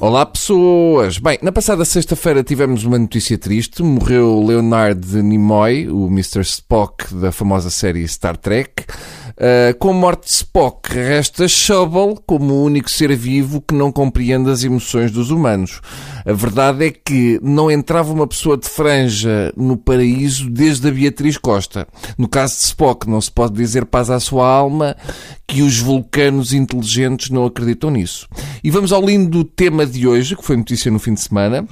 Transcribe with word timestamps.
Olá 0.00 0.24
pessoas! 0.24 1.18
Bem, 1.18 1.38
na 1.42 1.52
passada 1.52 1.84
sexta-feira 1.84 2.42
tivemos 2.42 2.84
uma 2.84 2.98
notícia 2.98 3.36
triste. 3.36 3.82
Morreu 3.82 4.42
Leonard 4.42 5.22
Nimoy, 5.22 5.90
o 5.90 6.06
Mr. 6.06 6.40
Spock 6.40 7.12
da 7.14 7.30
famosa 7.30 7.68
série 7.68 8.08
Star 8.08 8.34
Trek. 8.38 8.86
Uh, 9.40 9.72
com 9.78 9.88
a 9.88 9.94
morte 9.94 10.26
de 10.26 10.32
Spock, 10.32 10.92
resta 10.92 11.48
Shubble 11.48 12.18
como 12.26 12.52
o 12.52 12.62
único 12.62 12.90
ser 12.90 13.16
vivo 13.16 13.62
que 13.62 13.72
não 13.74 13.90
compreende 13.90 14.50
as 14.50 14.64
emoções 14.64 15.10
dos 15.10 15.30
humanos. 15.30 15.80
A 16.26 16.32
verdade 16.34 16.84
é 16.84 16.90
que 16.90 17.40
não 17.42 17.70
entrava 17.70 18.12
uma 18.12 18.26
pessoa 18.26 18.58
de 18.58 18.68
franja 18.68 19.50
no 19.56 19.78
paraíso 19.78 20.50
desde 20.50 20.86
a 20.88 20.90
Beatriz 20.90 21.38
Costa. 21.38 21.88
No 22.18 22.28
caso 22.28 22.56
de 22.56 22.64
Spock, 22.64 23.08
não 23.08 23.18
se 23.18 23.32
pode 23.32 23.54
dizer 23.54 23.86
paz 23.86 24.10
à 24.10 24.20
sua 24.20 24.46
alma 24.46 24.94
que 25.46 25.62
os 25.62 25.78
vulcanos 25.78 26.52
inteligentes 26.52 27.30
não 27.30 27.46
acreditam 27.46 27.90
nisso. 27.90 28.28
E 28.62 28.70
vamos 28.70 28.92
ao 28.92 29.02
lindo 29.02 29.42
tema 29.42 29.86
de 29.86 30.06
hoje, 30.06 30.36
que 30.36 30.44
foi 30.44 30.58
notícia 30.58 30.90
no 30.90 30.98
fim 30.98 31.14
de 31.14 31.20
semana. 31.22 31.66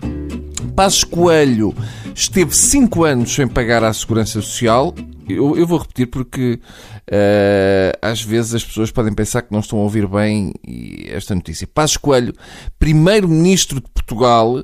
Passos 0.74 1.05
Coelho 1.05 1.74
esteve 2.14 2.56
5 2.56 3.05
anos 3.05 3.34
sem 3.34 3.46
pagar 3.46 3.84
à 3.84 3.92
Segurança 3.92 4.41
Social. 4.41 4.94
Eu, 5.28 5.56
eu 5.56 5.66
vou 5.66 5.78
repetir 5.78 6.06
porque 6.06 6.60
uh, 7.09 7.98
às 8.00 8.23
vezes 8.23 8.55
as 8.55 8.64
pessoas 8.64 8.91
podem 8.91 9.12
pensar 9.12 9.42
que 9.42 9.52
não 9.52 9.60
estão 9.60 9.78
a 9.78 9.82
ouvir 9.82 10.06
bem 10.06 10.52
esta 11.06 11.34
notícia. 11.34 11.66
Passos 11.66 11.96
Coelho, 11.96 12.34
primeiro-ministro 12.78 13.80
de 13.80 13.88
Portugal, 13.88 14.62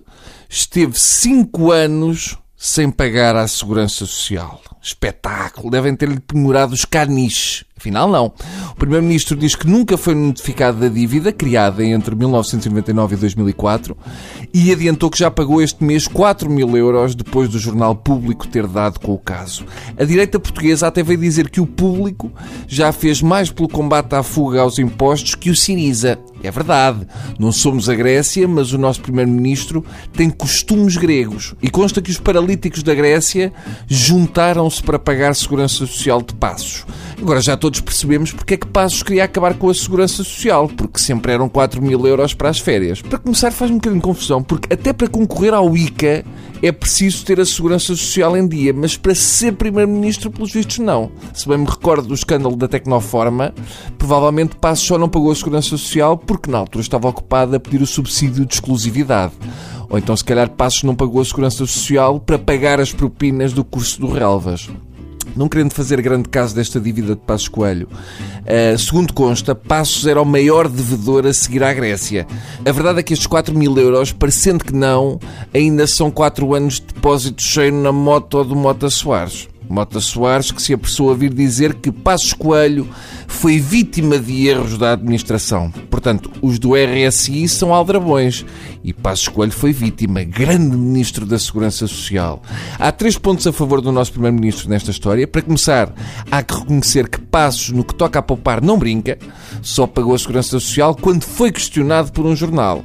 esteve 0.49 0.99
5 0.99 1.71
anos 1.71 2.39
sem 2.57 2.91
pagar 2.91 3.37
à 3.37 3.47
Segurança 3.47 4.07
Social. 4.07 4.61
Espetáculo! 4.81 5.71
Devem 5.71 5.95
ter-lhe 5.95 6.21
penhorado 6.21 6.73
os 6.73 6.85
caniches. 6.85 7.65
Afinal, 7.77 8.09
não. 8.09 8.33
O 8.73 8.75
Primeiro-Ministro 8.77 9.37
diz 9.37 9.55
que 9.55 9.67
nunca 9.67 9.97
foi 9.97 10.15
notificado 10.15 10.79
da 10.79 10.89
dívida 10.89 11.33
criada 11.33 11.85
entre 11.85 12.15
1999 12.15 13.15
e 13.15 13.19
2004 13.19 13.97
e 14.53 14.73
adiantou 14.73 15.11
que 15.11 15.19
já 15.19 15.31
pagou 15.31 15.63
este 15.63 15.83
mês 15.85 16.09
4 16.09 16.51
mil 16.51 16.77
euros 16.77 17.15
depois 17.15 17.49
do 17.49 17.59
Jornal 17.59 17.95
Público 17.95 18.47
ter 18.49 18.67
dado 18.67 19.01
com 19.01 19.13
o 19.13 19.19
caso. 19.19 19.65
A 19.99 20.05
direita 20.05 20.39
portuguesa 20.39 20.87
até 20.87 21.03
veio 21.03 21.19
dizer 21.19 21.49
que 21.51 21.61
o 21.61 21.67
público 21.67 22.33
já 22.67 22.93
fez 22.93 23.23
mais 23.23 23.51
pelo 23.51 23.69
combate 23.69 24.15
à 24.15 24.23
fuga 24.23 24.61
aos 24.61 24.79
impostos 24.79 25.35
que 25.35 25.51
o 25.51 25.57
Siriza. 25.57 26.19
É 26.45 26.51
verdade, 26.51 27.07
não 27.39 27.51
somos 27.51 27.89
a 27.89 27.95
Grécia, 27.95 28.47
mas 28.47 28.73
o 28.73 28.79
nosso 28.79 29.01
Primeiro-Ministro 29.01 29.85
tem 30.13 30.29
costumes 30.29 30.97
gregos. 30.97 31.55
E 31.63 31.71
consta 31.71 32.03
que 32.03 32.11
os 32.11 32.19
paralíticos 32.19 32.83
da 32.83 32.95
Grécia 32.95 33.53
juntaram-se 33.89 34.83
para 34.83 34.99
pagar 34.99 35.35
segurança 35.35 35.87
social 35.87 36.21
de 36.21 36.35
passos. 36.35 36.85
Agora 37.21 37.41
já 37.41 37.57
todos 37.57 37.81
percebemos 37.81 38.33
porque 38.33 38.55
é 38.55 38.57
que 38.57 38.67
Passos 38.67 39.03
queria 39.03 39.25
acabar 39.25 39.55
com 39.55 39.71
a 39.71 39.75
segurança 39.75 40.17
social, 40.17 40.69
porque 40.69 40.99
sempre 40.99 41.33
eram 41.33 41.49
4 41.49 41.81
mil 41.81 42.07
euros 42.07 42.35
para 42.35 42.51
as 42.51 42.59
férias. 42.59 43.01
Para 43.01 43.19
começar, 43.19 43.51
faz 43.51 43.71
um 43.71 43.75
bocadinho 43.75 44.01
de 44.01 44.07
confusão, 44.07 44.43
porque 44.43 44.73
até 44.73 44.93
para 44.93 45.09
concorrer 45.09 45.55
ao 45.55 45.77
ICA 45.77 46.25
é 46.67 46.73
preciso 46.73 47.27
ter 47.27 47.39
a 47.39 47.45
segurança 47.45 47.89
social 47.89 48.35
em 48.35 48.49
dia, 48.49 48.73
mas 48.73 48.97
para 48.97 49.15
ser 49.15 49.53
Primeiro-Ministro, 49.53 50.31
pelos 50.31 50.51
vistos, 50.51 50.79
não. 50.79 51.13
Se 51.35 51.47
bem 51.47 51.59
me 51.59 51.67
recordo 51.67 52.09
do 52.09 52.15
escândalo 52.15 52.57
da 52.57 52.67
Tecnoforma, 52.67 53.55
provavelmente 53.99 54.57
Passos 54.57 54.87
só 54.87 54.97
não 54.97 55.07
pagou 55.07 55.31
a 55.31 55.35
segurança 55.35 55.69
social 55.69 56.17
porque 56.17 56.51
na 56.51 56.57
altura 56.57 56.81
estava 56.81 57.07
ocupado 57.07 57.55
a 57.55 57.61
pedir 57.61 57.83
o 57.83 57.87
subsídio 57.87 58.47
de 58.47 58.55
exclusividade. 58.55 59.35
Ou 59.91 59.99
então, 59.99 60.17
se 60.17 60.25
calhar, 60.25 60.49
Passos 60.49 60.85
não 60.85 60.95
pagou 60.95 61.21
a 61.21 61.25
segurança 61.27 61.59
social 61.67 62.19
para 62.19 62.39
pagar 62.39 62.81
as 62.81 62.93
propinas 62.93 63.53
do 63.53 63.63
curso 63.63 64.01
do 64.01 64.09
Relvas. 64.09 64.71
Não 65.37 65.49
querendo 65.49 65.73
fazer 65.73 66.01
grande 66.01 66.29
caso 66.29 66.55
desta 66.55 66.81
dívida 66.81 67.15
de 67.15 67.21
Passos 67.21 67.49
Coelho, 67.49 67.89
uh, 67.89 68.79
segundo 68.79 69.13
consta, 69.13 69.55
Passos 69.55 70.07
era 70.07 70.21
o 70.21 70.25
maior 70.25 70.69
devedor 70.69 71.27
a 71.27 71.33
seguir 71.33 71.63
à 71.63 71.73
Grécia. 71.73 72.27
A 72.65 72.73
verdade 72.73 73.01
é 73.01 73.03
que 73.03 73.13
estes 73.13 73.27
4 73.27 73.57
mil 73.57 73.77
euros, 73.77 74.13
parecendo 74.13 74.65
que 74.65 74.75
não, 74.75 75.19
ainda 75.53 75.87
são 75.87 76.11
4 76.11 76.55
anos 76.55 76.75
de 76.75 76.87
depósito 76.87 77.43
cheio 77.43 77.73
na 77.73 77.93
moto 77.93 78.45
do 78.45 78.55
Mota 78.55 78.89
Soares. 78.89 79.49
Mota 79.75 79.99
Soares 79.99 80.53
que 80.53 80.63
se 80.63 80.73
apressou 80.73 81.11
a 81.11 81.15
vir 81.17 81.35
dizer 81.35 81.75
que 81.75 81.91
Passos 81.91 82.33
Coelho 82.33 82.89
foi 83.27 83.59
vítima 83.59 84.21
de 84.21 84.47
erros 84.47 84.79
da 84.79 84.93
administração. 84.93 85.69
Portanto, 85.91 86.31
os 86.41 86.61
do 86.61 86.75
RSI 86.77 87.49
são 87.49 87.75
aldrabões 87.75 88.47
e 88.85 88.93
Passos 88.93 89.27
Coelho 89.27 89.51
foi 89.51 89.73
vítima, 89.73 90.23
grande 90.23 90.77
ministro 90.77 91.27
da 91.27 91.41
Segurança 91.41 91.89
Social. 91.89 92.41
Há 92.79 92.93
três 92.93 93.19
pontos 93.19 93.49
a 93.49 93.53
favor 93.53 93.81
do 93.81 93.91
nosso 93.91 94.13
primeiro-ministro 94.13 94.71
nesta 94.71 94.93
história. 94.93 95.27
Para 95.27 95.43
começar, 95.43 95.93
há 96.31 96.41
que 96.41 96.55
reconhecer 96.55 97.09
que 97.09 97.19
Passos, 97.35 97.71
no 97.71 97.83
que 97.83 97.97
toca 97.97 98.21
a 98.21 98.23
poupar, 98.23 98.63
não 98.63 98.79
brinca, 98.79 99.19
só 99.61 99.89
pagou 99.89 100.15
a 100.15 100.19
Segurança 100.21 100.51
Social 100.51 100.95
quando 100.95 101.25
foi 101.25 101.51
questionado 101.51 102.13
por 102.13 102.25
um 102.25 102.37
jornal 102.37 102.85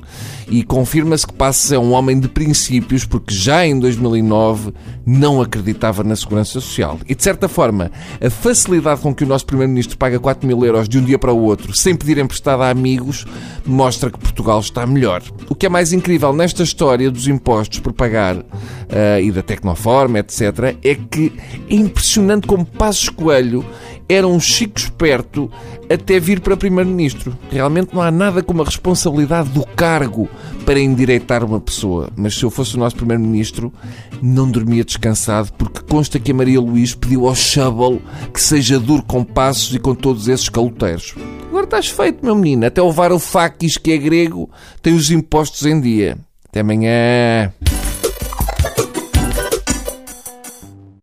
e 0.50 0.64
confirma-se 0.64 1.28
que 1.28 1.34
Passos 1.34 1.72
é 1.72 1.78
um 1.78 1.92
homem 1.92 2.20
de 2.20 2.28
princípios 2.28 3.06
porque 3.06 3.32
já 3.32 3.64
em 3.64 3.80
2009 3.80 4.74
não 5.06 5.40
acreditava 5.40 6.04
na 6.04 6.16
segurança 6.16 6.54
social. 6.54 7.00
E 7.08 7.14
de 7.14 7.24
certa 7.24 7.48
forma, 7.48 7.92
a 8.20 8.30
facilidade 8.32 9.02
com 9.02 9.14
que 9.14 9.24
o 9.24 9.28
nosso 9.28 9.46
Primeiro-Ministro 9.46 9.98
paga 9.98 10.20
4 10.20 10.48
mil 10.48 10.66
euros 10.66 10.90
de 10.90 10.98
um 10.98 11.04
dia 11.04 11.20
para 11.20 11.31
o 11.31 11.44
outro 11.44 11.76
sem 11.76 11.96
pedir 11.96 12.18
emprestado 12.18 12.64
a 12.64 12.70
amigos 12.72 13.26
mostra 13.66 14.10
que 14.10 14.18
Portugal 14.18 14.60
está 14.60 14.86
melhor. 14.88 15.22
O 15.48 15.54
que 15.54 15.68
é 15.68 15.70
mais 15.70 15.94
incrível 15.94 16.34
nesta 16.34 16.64
história 16.64 17.12
dos 17.12 17.28
impostos 17.28 17.80
por 17.80 17.94
pagar 17.94 18.38
uh, 18.38 18.46
e 19.22 19.31
da 19.31 19.44
Tecnoforma, 19.44 20.18
etc., 20.18 20.76
é 20.84 20.96
que 20.96 21.31
é 21.70 21.76
impressionante 21.76 22.48
como 22.48 22.66
Passos 22.66 23.10
Coelho 23.10 23.64
era 24.12 24.28
um 24.39 24.41
chico 24.41 24.79
esperto 24.79 25.51
até 25.89 26.17
vir 26.17 26.39
para 26.39 26.55
Primeiro-Ministro. 26.55 27.38
Realmente 27.51 27.94
não 27.94 28.01
há 28.01 28.09
nada 28.09 28.41
como 28.41 28.61
a 28.61 28.66
responsabilidade 28.66 29.50
do 29.50 29.66
cargo 29.66 30.29
para 30.66 30.79
endireitar 30.79 31.44
uma 31.44 31.59
pessoa. 31.59 32.09
Mas 32.16 32.35
se 32.35 32.44
eu 32.44 32.50
fosse 32.50 32.75
o 32.75 32.79
nosso 32.79 32.95
Primeiro-Ministro, 32.95 33.73
não 34.22 34.50
dormia 34.50 34.85
descansado, 34.85 35.51
porque 35.57 35.81
consta 35.81 36.19
que 36.19 36.31
a 36.31 36.33
Maria 36.33 36.61
Luís 36.61 36.95
pediu 36.95 37.27
ao 37.27 37.35
Shovel 37.35 38.01
que 38.33 38.41
seja 38.41 38.79
duro 38.79 39.03
com 39.03 39.25
passos 39.25 39.75
e 39.75 39.79
com 39.79 39.94
todos 39.94 40.29
esses 40.29 40.47
caloteiros. 40.47 41.16
Agora 41.50 41.66
estás 41.66 41.88
feito, 41.89 42.23
meu 42.23 42.35
menino. 42.35 42.66
Até 42.66 42.81
o 42.81 42.91
Varoufakis, 42.94 43.77
que 43.77 43.91
é 43.91 43.97
grego, 43.97 44.50
tem 44.81 44.94
os 44.94 45.11
impostos 45.11 45.66
em 45.66 45.81
dia. 45.81 46.17
Até 46.47 46.61
amanhã. 46.61 47.51